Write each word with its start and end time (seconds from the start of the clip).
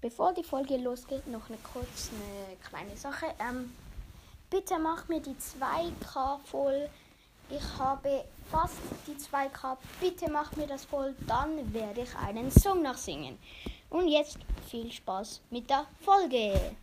Bevor 0.00 0.34
die 0.34 0.44
Folge 0.44 0.76
losgeht, 0.76 1.26
noch 1.26 1.48
eine 1.48 1.58
kurz 1.72 2.10
eine 2.12 2.56
kleine 2.68 2.96
Sache. 2.96 3.26
Ähm, 3.40 3.72
bitte 4.50 4.78
mach 4.78 5.08
mir 5.08 5.20
die 5.20 5.34
2K 5.34 6.38
voll. 6.44 6.88
Ich 7.48 7.78
habe 7.78 8.24
fast 8.50 8.76
die 9.06 9.14
2K. 9.14 9.76
Bitte 10.00 10.30
mach 10.30 10.54
mir 10.56 10.66
das 10.66 10.84
voll, 10.84 11.14
dann 11.26 11.72
werde 11.72 12.02
ich 12.02 12.14
einen 12.16 12.50
Song 12.50 12.82
nachsingen. 12.82 13.38
Und 13.88 14.08
jetzt 14.08 14.38
viel 14.68 14.92
Spaß 14.92 15.40
mit 15.50 15.70
der 15.70 15.86
Folge. 16.00 16.76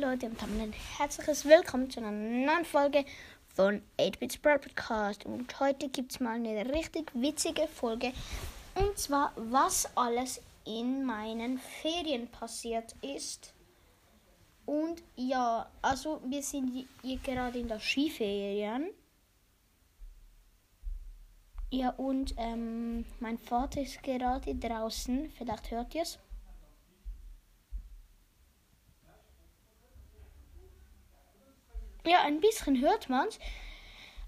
Leute 0.00 0.26
und 0.26 0.40
haben 0.40 0.58
ein 0.58 0.72
herzliches 0.96 1.44
Willkommen 1.44 1.90
zu 1.90 2.00
einer 2.00 2.10
neuen 2.10 2.64
Folge 2.64 3.04
von 3.54 3.82
8-Bits 3.98 4.38
Brawl 4.38 4.58
Podcast. 4.58 5.26
Und 5.26 5.60
heute 5.60 5.90
gibt 5.90 6.12
es 6.12 6.20
mal 6.20 6.36
eine 6.36 6.72
richtig 6.72 7.10
witzige 7.12 7.68
Folge. 7.68 8.14
Und 8.76 8.96
zwar, 8.98 9.34
was 9.36 9.94
alles 9.98 10.40
in 10.64 11.04
meinen 11.04 11.58
Ferien 11.58 12.28
passiert 12.28 12.94
ist. 13.02 13.52
Und 14.64 15.02
ja, 15.16 15.70
also 15.82 16.22
wir 16.24 16.42
sind 16.42 16.86
hier 17.02 17.18
gerade 17.18 17.58
in 17.58 17.68
der 17.68 17.78
Skiferien. 17.78 18.88
Ja, 21.70 21.90
und 21.90 22.34
ähm, 22.38 23.04
mein 23.18 23.36
Vater 23.36 23.82
ist 23.82 24.02
gerade 24.02 24.54
draußen. 24.54 25.30
Vielleicht 25.36 25.70
hört 25.70 25.94
ihr 25.94 26.02
es. 26.02 26.18
Ja, 32.04 32.22
ein 32.22 32.40
bisschen 32.40 32.80
hört 32.80 33.08
man's. 33.08 33.38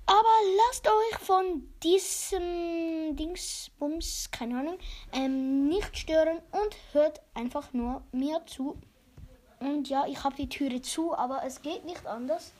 Aber 0.05 0.35
lasst 0.67 0.87
euch 0.89 1.19
von 1.21 1.73
diesem 1.83 3.15
Dingsbums, 3.17 4.31
keine 4.33 4.59
Ahnung, 4.59 4.79
ähm, 5.13 5.69
nicht 5.69 5.97
stören 5.97 6.39
und 6.51 6.77
hört 6.93 7.21
einfach 7.35 7.73
nur 7.73 8.03
mir 8.11 8.43
zu. 8.47 8.77
Und 9.61 9.89
ja, 9.89 10.05
ich 10.07 10.23
habe 10.25 10.35
die 10.35 10.49
Türe 10.49 10.83
zu, 10.83 11.17
aber 11.17 11.45
es 11.45 11.63
geht 11.63 11.85
nicht 11.85 12.05
anders. 12.07 12.53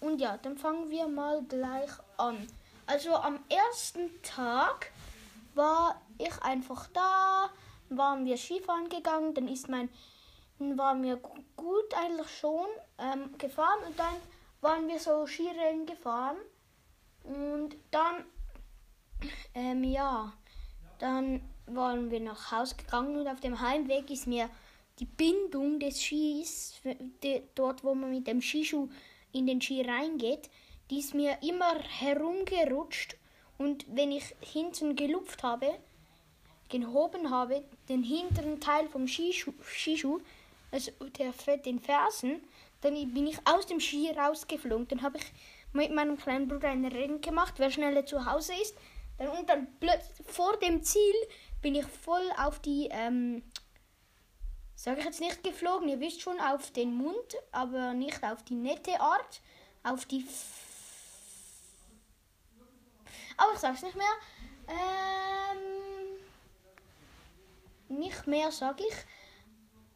Und 0.00 0.20
ja, 0.20 0.36
dann 0.38 0.58
fangen 0.58 0.90
wir 0.90 1.06
mal 1.06 1.42
gleich 1.44 1.90
an. 2.16 2.44
Also 2.86 3.14
am 3.14 3.38
ersten 3.48 4.10
Tag 4.22 4.90
war 5.54 6.00
ich 6.18 6.42
einfach 6.42 6.88
da, 6.88 7.50
waren 7.88 8.24
wir 8.24 8.36
Skifahren 8.36 8.88
gegangen, 8.88 9.32
dann 9.34 9.46
ist 9.46 9.68
mein, 9.68 9.88
waren 10.58 11.04
wir 11.04 11.16
gu- 11.16 11.38
gut 11.56 11.94
eigentlich 11.94 12.36
schon 12.36 12.66
ähm, 12.98 13.36
gefahren 13.38 13.78
und 13.86 13.96
dann 13.98 14.16
waren 14.60 14.88
wir 14.88 14.98
so 14.98 15.26
Skirennen 15.26 15.86
gefahren. 15.86 16.36
Und 17.24 17.76
dann, 17.90 18.24
ähm, 19.54 19.84
ja, 19.84 20.32
dann 20.98 21.42
waren 21.66 22.10
wir 22.10 22.20
nach 22.20 22.50
Hause 22.52 22.76
gegangen 22.76 23.16
und 23.16 23.28
auf 23.28 23.40
dem 23.40 23.60
Heimweg 23.60 24.10
ist 24.10 24.26
mir 24.26 24.50
die 24.98 25.06
Bindung 25.06 25.78
des 25.78 26.02
Skis, 26.02 26.80
de- 27.22 27.42
dort 27.54 27.84
wo 27.84 27.94
man 27.94 28.10
mit 28.10 28.26
dem 28.26 28.42
Skischuh 28.42 28.88
in 29.32 29.46
den 29.46 29.60
Ski 29.60 29.82
reingeht, 29.82 30.50
die 30.90 30.98
ist 30.98 31.14
mir 31.14 31.38
immer 31.42 31.78
herumgerutscht. 31.78 33.16
Und 33.58 33.86
wenn 33.94 34.10
ich 34.12 34.34
hinten 34.40 34.96
gelupft 34.96 35.42
habe, 35.42 35.78
gehoben 36.68 37.30
habe, 37.30 37.64
den 37.88 38.02
hinteren 38.02 38.60
Teil 38.60 38.88
vom 38.88 39.06
Skischuh, 39.06 39.52
Skischuh 39.62 40.20
also 40.72 40.90
der, 41.18 41.32
den 41.58 41.80
Fersen, 41.80 42.42
dann 42.80 42.94
bin 43.12 43.26
ich 43.26 43.38
aus 43.44 43.66
dem 43.66 43.80
Ski 43.80 44.10
rausgeflogen. 44.10 44.88
Dann 44.88 45.02
habe 45.02 45.18
ich 45.18 45.24
mit 45.72 45.92
meinem 45.92 46.16
kleinen 46.16 46.48
Bruder 46.48 46.68
ein 46.68 46.84
Rennen 46.84 47.20
gemacht, 47.20 47.54
wer 47.58 47.70
schneller 47.70 48.06
zu 48.06 48.24
Hause 48.26 48.54
ist. 48.60 48.76
Dann, 49.18 49.28
und 49.28 49.48
dann 49.48 49.68
plötzlich 49.78 50.26
vor 50.26 50.56
dem 50.58 50.82
Ziel 50.82 51.14
bin 51.60 51.74
ich 51.74 51.86
voll 51.86 52.26
auf 52.38 52.58
die, 52.60 52.88
ähm, 52.90 53.42
sage 54.74 55.00
ich 55.00 55.04
jetzt 55.04 55.20
nicht 55.20 55.44
geflogen, 55.44 55.88
ihr 55.88 56.00
wisst 56.00 56.22
schon, 56.22 56.40
auf 56.40 56.70
den 56.70 56.94
Mund, 56.94 57.36
aber 57.52 57.92
nicht 57.92 58.24
auf 58.24 58.42
die 58.44 58.54
nette 58.54 58.98
Art, 59.00 59.40
auf 59.82 60.06
die... 60.06 60.26
Aber 63.36 63.52
ich 63.54 63.58
sag's 63.58 63.82
nicht 63.82 63.96
mehr. 63.96 64.06
Ähm, 64.68 65.90
nicht 67.98 68.26
mehr, 68.26 68.50
sag 68.50 68.80
ich. 68.80 68.94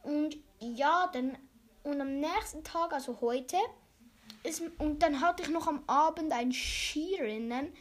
Und 0.02 0.36
ja, 0.60 1.10
dann 1.12 1.36
und 1.84 2.00
am 2.00 2.18
nächsten 2.18 2.64
Tag, 2.64 2.92
also 2.92 3.20
heute, 3.20 3.56
ist, 4.42 4.62
und 4.78 5.02
dann 5.02 5.20
hatte 5.20 5.42
ich 5.42 5.50
noch 5.50 5.66
am 5.66 5.82
Abend 5.86 6.32
ein 6.32 6.52
Skirennen. 6.52 7.72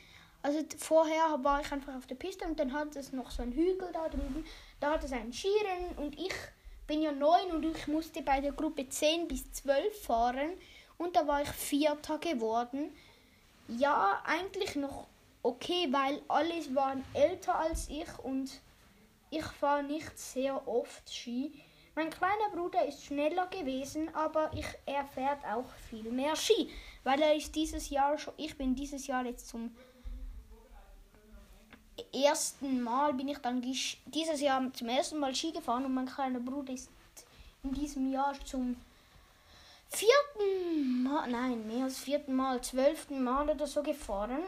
Also 0.41 0.59
vorher 0.77 1.39
war 1.41 1.61
ich 1.61 1.71
einfach 1.71 1.95
auf 1.95 2.05
der 2.05 2.15
Piste 2.15 2.45
und 2.45 2.59
dann 2.59 2.73
hat 2.73 2.95
es 2.95 3.13
noch 3.13 3.31
so 3.31 3.43
einen 3.43 3.53
Hügel 3.53 3.89
da 3.93 4.09
drüben. 4.09 4.45
Da 4.79 4.91
hat 4.91 5.03
es 5.03 5.11
ein 5.11 5.31
Skirennen 5.31 5.97
und 5.97 6.19
ich 6.19 6.33
bin 6.85 7.01
ja 7.01 7.11
neun 7.11 7.51
und 7.51 7.63
ich 7.63 7.87
musste 7.87 8.21
bei 8.21 8.41
der 8.41 8.51
Gruppe 8.51 8.87
10 8.87 9.27
bis 9.27 9.49
12 9.53 10.01
fahren 10.03 10.51
und 10.97 11.15
da 11.15 11.25
war 11.27 11.41
ich 11.41 11.49
Vierter 11.49 12.17
geworden. 12.17 12.93
Ja, 13.69 14.21
eigentlich 14.25 14.75
noch 14.75 15.07
okay, 15.43 15.87
weil 15.91 16.21
alle 16.27 16.53
waren 16.75 17.03
älter 17.13 17.55
als 17.55 17.89
ich 17.89 18.19
und 18.19 18.49
ich 19.29 19.45
fahre 19.45 19.83
nicht 19.83 20.17
sehr 20.19 20.67
oft 20.67 21.09
Ski. 21.09 21.53
Mein 21.95 22.09
kleiner 22.09 22.49
Bruder 22.51 22.85
ist 22.85 23.05
schneller 23.05 23.47
gewesen, 23.47 24.13
aber 24.15 24.51
ich, 24.53 24.65
er 24.85 25.05
fährt 25.05 25.45
auch 25.45 25.69
viel 25.89 26.11
mehr 26.11 26.35
Ski, 26.35 26.69
weil 27.03 27.21
er 27.21 27.35
ist 27.35 27.55
dieses 27.55 27.89
Jahr 27.89 28.17
schon, 28.17 28.33
ich 28.37 28.57
bin 28.57 28.73
dieses 28.73 29.05
Jahr 29.05 29.25
jetzt 29.25 29.47
zum 29.47 29.75
ersten 32.11 32.81
Mal 32.81 33.13
bin 33.13 33.27
ich 33.27 33.37
dann 33.39 33.61
dieses 33.61 34.41
Jahr 34.41 34.71
zum 34.73 34.89
ersten 34.89 35.19
Mal 35.19 35.35
Ski 35.35 35.51
gefahren 35.51 35.85
und 35.85 35.93
mein 35.93 36.07
kleiner 36.07 36.39
Bruder 36.39 36.73
ist 36.73 36.89
in 37.63 37.73
diesem 37.73 38.11
Jahr 38.11 38.33
zum 38.45 38.75
vierten 39.89 41.03
Mal, 41.03 41.29
nein, 41.29 41.67
mehr 41.67 41.85
als 41.85 41.99
vierten 41.99 42.35
Mal, 42.35 42.61
zwölften 42.61 43.23
Mal 43.23 43.49
oder 43.49 43.67
so 43.67 43.83
gefahren. 43.83 44.41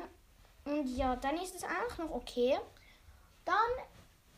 Und 0.65 0.87
ja, 0.97 1.15
dann 1.15 1.35
ist 1.37 1.55
es 1.55 1.63
auch 1.63 1.97
noch 1.99 2.11
okay. 2.11 2.57
Dann 3.45 3.55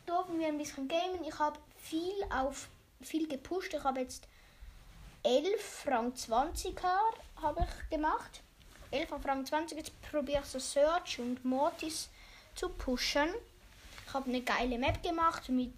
durften 0.04 0.38
wir 0.38 0.48
ein 0.48 0.58
bisschen 0.58 0.86
gamen. 0.86 1.24
Ich 1.26 1.38
habe 1.38 1.58
viel 1.78 2.14
auf 2.30 2.68
viel 3.02 3.28
gepusht. 3.28 3.74
Ich 3.74 3.84
habe 3.84 4.00
jetzt 4.00 4.26
11 5.22 5.60
Frank 5.60 6.16
20er 6.16 6.98
habe 7.42 7.66
ich 7.66 7.90
gemacht. 7.90 8.42
11 8.90 9.08
Frank 9.22 9.46
20. 9.46 9.78
Jetzt 9.78 10.00
probiere 10.02 10.40
ich 10.42 10.46
so 10.46 10.58
Search 10.58 11.18
und 11.18 11.44
Mortis 11.44 12.08
zu 12.54 12.68
pushen. 12.68 13.28
Ich 14.06 14.14
habe 14.14 14.28
eine 14.28 14.40
geile 14.40 14.78
Map 14.78 15.02
gemacht 15.02 15.48
mit 15.48 15.74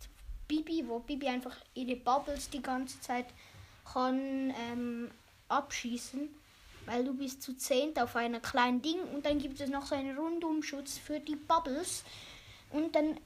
Bibi, 0.47 0.84
wo 0.86 1.00
Bibi 1.00 1.28
einfach 1.28 1.56
ihre 1.75 1.97
Bubbles 1.97 2.50
die 2.50 2.62
ganze 2.62 3.00
Zeit 3.00 3.26
kann 3.92 4.54
ähm, 4.70 5.10
abschießen. 5.48 6.28
Weil 6.86 7.04
du 7.04 7.14
bist 7.14 7.42
zu 7.42 7.56
zehnt 7.56 8.00
auf 8.00 8.16
einer 8.16 8.41
kleinen 8.41 8.82
Ding 8.82 9.00
und 9.14 9.26
dann 9.26 9.38
gibt 9.38 9.60
es 9.60 9.69
noch 9.69 9.86
so 9.86 9.94
einen 9.94 10.16
Rundumschutz 10.16 10.98
für 10.98 11.21
die 11.21 11.36
Bubbles. 11.36 12.04
Und 12.71 12.95
dann 12.95 13.18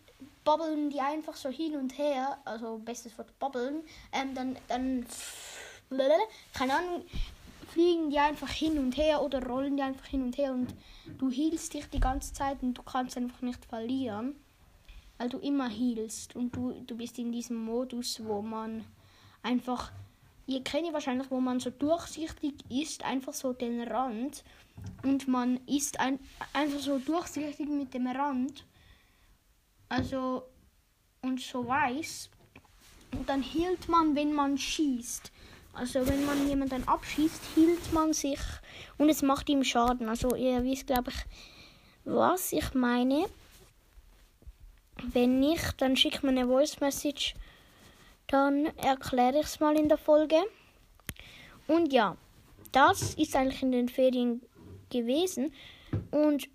bobbeln 0.44 0.90
die 0.90 1.00
einfach 1.00 1.34
so 1.34 1.48
hin 1.48 1.76
und 1.76 1.96
her, 1.98 2.38
also 2.44 2.78
bestes 2.78 3.16
Wort 3.18 3.38
bobbeln, 3.38 3.82
ähm, 4.12 4.34
dann, 4.34 4.56
dann, 4.68 5.06
keine 6.52 6.74
Ahnung, 6.74 7.04
fliegen 7.74 8.10
die 8.10 8.18
einfach 8.18 8.50
hin 8.50 8.78
und 8.78 8.96
her 8.96 9.22
oder 9.22 9.44
rollen 9.44 9.76
die 9.76 9.82
einfach 9.82 10.06
hin 10.06 10.22
und 10.22 10.38
her 10.38 10.52
und 10.52 10.74
du 11.18 11.30
healst 11.30 11.74
dich 11.74 11.86
die 11.86 12.00
ganze 12.00 12.32
Zeit 12.32 12.62
und 12.62 12.74
du 12.74 12.82
kannst 12.82 13.16
einfach 13.16 13.42
nicht 13.42 13.64
verlieren, 13.64 14.36
weil 15.18 15.28
du 15.28 15.38
immer 15.38 15.68
healst 15.68 16.36
und 16.36 16.54
du, 16.54 16.72
du 16.86 16.96
bist 16.96 17.18
in 17.18 17.32
diesem 17.32 17.56
Modus, 17.56 18.20
wo 18.24 18.42
man 18.42 18.84
einfach, 19.42 19.90
ihr 20.46 20.62
kennt 20.62 20.86
ja 20.86 20.92
wahrscheinlich, 20.92 21.30
wo 21.30 21.40
man 21.40 21.58
so 21.58 21.70
durchsichtig 21.70 22.54
ist, 22.68 23.04
einfach 23.04 23.32
so 23.32 23.52
den 23.52 23.80
Rand 23.82 24.44
und 25.02 25.26
man 25.26 25.58
ist 25.66 25.98
ein, 25.98 26.20
einfach 26.52 26.80
so 26.80 26.98
durchsichtig 26.98 27.68
mit 27.68 27.92
dem 27.92 28.06
Rand 28.06 28.64
also 29.94 30.42
und 31.22 31.40
so 31.40 31.66
weiß. 31.66 32.30
Und 33.12 33.28
dann 33.28 33.42
hielt 33.42 33.88
man, 33.88 34.14
wenn 34.16 34.32
man 34.32 34.58
schießt. 34.58 35.30
Also 35.72 36.06
wenn 36.06 36.24
man 36.26 36.48
jemanden 36.48 36.86
abschießt, 36.86 37.42
hielt 37.54 37.92
man 37.92 38.12
sich 38.12 38.40
und 38.98 39.08
es 39.08 39.22
macht 39.22 39.48
ihm 39.48 39.64
Schaden. 39.64 40.08
Also 40.08 40.34
ihr 40.36 40.62
wisst, 40.62 40.86
glaube 40.86 41.10
ich, 41.10 41.16
was 42.04 42.52
ich 42.52 42.74
meine. 42.74 43.26
Wenn 45.02 45.40
nicht, 45.40 45.80
dann 45.80 45.96
schickt 45.96 46.22
mir 46.22 46.30
eine 46.30 46.46
Voice 46.46 46.80
Message. 46.80 47.34
Dann 48.28 48.66
erkläre 48.76 49.40
ich 49.40 49.46
es 49.46 49.60
mal 49.60 49.76
in 49.76 49.88
der 49.88 49.98
Folge. 49.98 50.36
Und 51.66 51.92
ja, 51.92 52.16
das 52.72 53.14
ist 53.14 53.34
eigentlich 53.34 53.62
in 53.62 53.72
den 53.72 53.88
Ferien 53.88 54.42
gewesen. 54.90 55.52
Und 56.10 56.48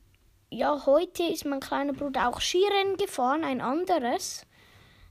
ja, 0.51 0.85
heute 0.85 1.23
ist 1.23 1.45
mein 1.45 1.59
kleiner 1.59 1.93
Bruder 1.93 2.27
auch 2.27 2.41
Skirennen 2.41 2.97
gefahren, 2.97 3.43
ein 3.43 3.61
anderes. 3.61 4.45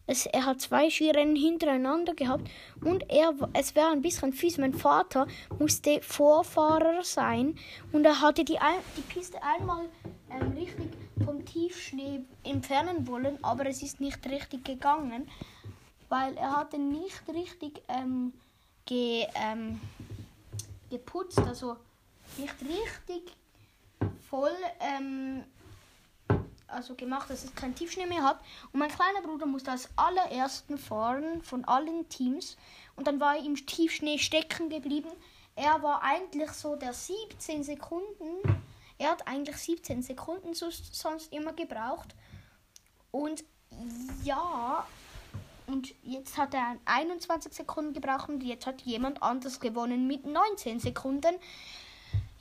Es, 0.07 0.27
er 0.27 0.47
hat 0.47 0.61
zwei 0.61 0.91
Skirennen 0.91 1.37
hintereinander 1.37 2.15
gehabt 2.15 2.49
und 2.83 3.05
er, 3.11 3.35
es 3.53 3.75
wäre 3.75 3.91
ein 3.91 4.03
bisschen 4.03 4.33
fies. 4.33 4.59
Mein 4.59 4.75
Vater 4.75 5.27
musste 5.59 6.01
Vorfahrer 6.03 7.05
sein 7.05 7.57
und 7.93 8.05
er 8.05 8.21
hatte 8.21 8.43
die, 8.45 8.59
die 8.97 9.03
Piste 9.03 9.39
einmal 9.43 9.89
ähm, 10.31 10.53
richtig 10.53 10.89
vom 11.25 11.45
Tiefschnee 11.45 12.21
entfernen 12.43 13.07
wollen, 13.07 13.39
aber 13.43 13.67
es 13.67 13.83
ist 13.83 14.01
nicht 14.01 14.25
richtig 14.29 14.65
gegangen, 14.65 15.31
weil 16.09 16.37
er 16.37 16.57
hatte 16.57 16.79
nicht 16.79 17.23
richtig 17.29 17.83
ähm, 17.89 18.33
ge, 18.87 19.27
ähm, 19.35 19.79
geputzt, 20.91 21.39
also 21.39 21.77
nicht 22.39 22.55
richtig 22.63 23.37
voll 24.29 24.55
ähm, 24.81 25.45
also 26.69 26.95
gemacht, 26.95 27.31
dass 27.31 27.45
es 27.45 27.55
keinen 27.55 27.75
Tiefschnee 27.75 28.07
mehr 28.07 28.23
hat. 28.23 28.41
Und 28.73 28.81
mein 28.81 28.91
kleiner 28.91 29.23
Bruder 29.23 29.47
musste 29.47 29.71
als 29.71 29.89
allerersten 29.97 30.79
fahren 30.79 31.43
von 31.43 31.65
allen 31.65 32.09
Teams. 32.09 32.57
Und 32.97 33.07
dann 33.07 33.21
war 33.21 33.37
er 33.37 33.45
im 33.45 33.55
Tiefschnee 33.55 34.19
stecken 34.19 34.69
geblieben. 34.69 35.11
Er 35.57 35.83
war 35.83 36.03
eigentlich 36.03 36.51
so 36.51 36.77
der 36.77 36.93
17 36.93 37.65
Sekunden. 37.65 38.63
Er 38.99 39.11
hat 39.11 39.27
eigentlich 39.27 39.57
17 39.57 40.03
Sekunden 40.03 40.55
so, 40.55 40.69
sonst 40.71 41.33
immer 41.33 41.53
gebraucht. 41.53 42.15
Und 43.11 43.45
ja, 44.23 44.87
und 45.67 45.95
jetzt 46.03 46.37
hat 46.37 46.55
er 46.55 46.77
21 46.85 47.53
Sekunden 47.53 47.93
gebraucht 47.93 48.29
und 48.29 48.43
jetzt 48.43 48.67
hat 48.67 48.81
jemand 48.83 49.23
anders 49.23 49.61
gewonnen 49.61 50.07
mit 50.07 50.27
19 50.27 50.81
Sekunden. 50.81 51.35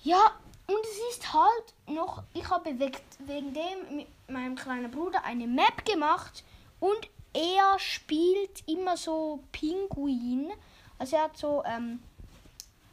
Ja, 0.04 0.32
und 0.68 0.80
es 0.84 1.16
ist 1.16 1.34
halt 1.34 1.74
noch, 1.88 2.24
ich 2.34 2.50
habe 2.50 2.78
wegen, 2.78 3.54
dem 3.54 3.96
mit 3.96 4.08
meinem 4.28 4.56
kleinen 4.56 4.92
Bruder 4.92 5.24
eine 5.24 5.48
Map 5.48 5.86
gemacht 5.86 6.44
und 6.80 7.10
er 7.34 7.80
spielt 7.80 8.68
immer 8.68 8.98
so 8.98 9.40
Pinguin. 9.52 10.52
Also 11.00 11.16
er 11.16 11.24
hat 11.24 11.38
so, 11.38 11.64
ähm, 11.66 12.00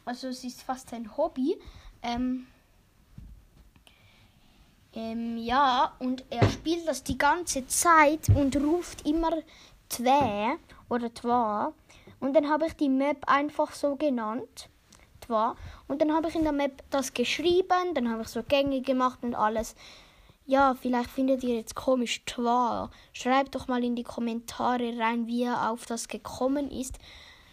also 0.04 0.28
es 0.28 0.44
ist 0.44 0.62
fast 0.62 0.90
sein 0.90 1.16
Hobby. 1.16 1.56
Ähm, 2.02 2.46
ähm, 4.94 5.36
ja, 5.38 5.94
und 5.98 6.24
er 6.30 6.48
spielt 6.50 6.86
das 6.86 7.02
die 7.02 7.18
ganze 7.18 7.66
Zeit 7.66 8.28
und 8.28 8.56
ruft 8.56 9.06
immer 9.06 9.32
Twe 9.88 10.58
oder 10.88 11.12
Twa. 11.12 11.72
Und 12.20 12.34
dann 12.34 12.48
habe 12.48 12.66
ich 12.66 12.76
die 12.76 12.88
Map 12.88 13.26
einfach 13.26 13.72
so 13.72 13.96
genannt. 13.96 14.68
Twa. 15.26 15.56
Und 15.88 16.00
dann 16.00 16.12
habe 16.12 16.28
ich 16.28 16.34
in 16.34 16.44
der 16.44 16.52
Map 16.52 16.82
das 16.90 17.14
geschrieben, 17.14 17.94
dann 17.94 18.10
habe 18.10 18.22
ich 18.22 18.28
so 18.28 18.42
Gänge 18.42 18.80
gemacht 18.80 19.20
und 19.22 19.34
alles. 19.34 19.74
Ja, 20.46 20.74
vielleicht 20.74 21.10
findet 21.10 21.42
ihr 21.42 21.56
jetzt 21.56 21.74
komisch 21.74 22.22
Twa. 22.26 22.90
Schreibt 23.12 23.54
doch 23.54 23.66
mal 23.66 23.82
in 23.82 23.96
die 23.96 24.02
Kommentare 24.02 24.98
rein, 24.98 25.26
wie 25.26 25.44
er 25.44 25.70
auf 25.70 25.86
das 25.86 26.08
gekommen 26.08 26.70
ist. 26.70 26.98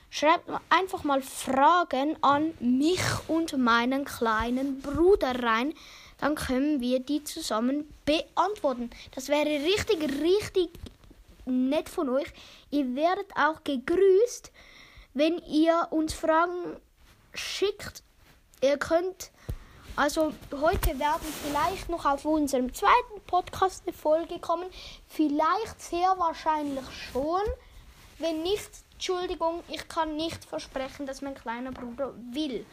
Schreibt 0.09 0.49
einfach 0.69 1.05
mal 1.05 1.21
Fragen 1.21 2.17
an 2.21 2.53
mich 2.59 2.99
und 3.29 3.57
meinen 3.57 4.03
kleinen 4.03 4.81
Bruder 4.81 5.41
rein. 5.41 5.73
Dann 6.17 6.35
können 6.35 6.81
wir 6.81 6.99
die 6.99 7.23
zusammen 7.23 7.87
beantworten. 8.03 8.89
Das 9.15 9.29
wäre 9.29 9.45
richtig, 9.45 10.01
richtig 10.21 10.69
nett 11.45 11.87
von 11.87 12.09
euch. 12.09 12.27
Ihr 12.71 12.93
werdet 12.95 13.27
auch 13.37 13.63
gegrüßt, 13.63 14.51
wenn 15.13 15.37
ihr 15.49 15.87
uns 15.91 16.13
Fragen 16.13 16.75
schickt. 17.33 18.03
Ihr 18.61 18.77
könnt, 18.77 19.31
also 19.95 20.33
heute 20.51 20.99
werden 20.99 21.27
vielleicht 21.43 21.89
noch 21.89 22.05
auf 22.05 22.25
unserem 22.25 22.73
zweiten 22.73 23.21
Podcast 23.27 23.83
eine 23.85 23.93
Folge 23.93 24.39
kommen. 24.39 24.69
Vielleicht 25.07 25.81
sehr 25.81 26.15
wahrscheinlich 26.17 26.85
schon. 27.11 27.41
Wenn 28.19 28.43
nicht, 28.43 28.69
Entschuldigung, 28.93 29.63
ich 29.67 29.87
kann 29.87 30.15
nicht 30.15 30.45
versprechen, 30.45 31.05
dass 31.05 31.21
mein 31.21 31.33
kleiner 31.33 31.71
Bruder 31.71 32.13
will. 32.31 32.65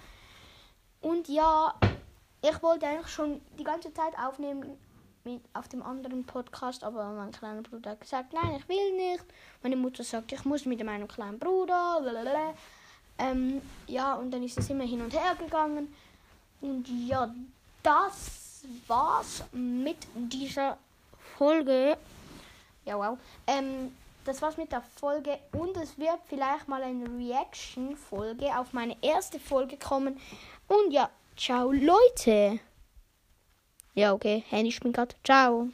Und 1.01 1.29
ja, 1.29 1.75
ich 2.43 2.63
wollte 2.63 2.87
eigentlich 2.87 3.09
schon 3.09 3.41
die 3.59 3.65
ganze 3.65 3.93
Zeit 3.93 4.19
aufnehmen 4.19 4.79
mit 5.25 5.43
auf 5.55 5.69
dem 5.69 5.83
anderen 5.83 6.25
Podcast, 6.25 6.85
aber 6.85 7.11
mein 7.13 7.33
kleiner 7.33 7.63
Bruder 7.63 7.91
hat 7.91 8.01
gesagt, 8.01 8.33
nein, 8.33 8.57
ich 8.59 8.69
will 8.69 8.97
nicht. 8.97 9.25
Meine 9.63 9.77
Mutter 9.77 10.05
sagt, 10.05 10.33
ich 10.33 10.45
muss 10.45 10.65
mit 10.65 10.83
meinem 10.85 11.09
kleinen 11.09 11.39
Bruder. 11.39 11.99
Blablabla. 12.01 12.55
Ähm, 13.19 13.61
ja, 13.87 14.15
und 14.15 14.31
dann 14.31 14.43
ist 14.43 14.59
es 14.59 14.71
immer 14.71 14.85
hin 14.85 15.03
und 15.03 15.13
her 15.13 15.35
gegangen. 15.39 15.93
Und 16.61 16.87
ja, 17.07 17.33
das 17.83 18.63
war's 18.87 19.45
mit 19.53 19.99
dieser 20.15 20.79
Folge. 21.37 21.97
Ja, 22.85 22.97
wow. 22.97 23.19
Ähm, 23.47 23.93
das 24.25 24.43
war's 24.43 24.57
mit 24.57 24.73
der 24.73 24.83
Folge 24.83 25.39
und 25.53 25.77
es 25.77 25.99
wird 25.99 26.19
vielleicht 26.27 26.69
mal 26.69 26.83
eine 26.83 27.07
Reaction-Folge 27.07 28.59
auf 28.59 28.73
meine 28.73 28.97
erste 29.03 29.41
Folge 29.41 29.77
kommen. 29.77 30.21
Und 30.67 30.93
ja, 30.93 31.09
ciao 31.37 31.73
Leute. 31.73 32.61
Ja, 33.95 34.13
okay, 34.13 34.45
Handy 34.51 34.71
spinnt 34.71 34.97
grad. 34.97 35.17
Ciao. 35.25 35.69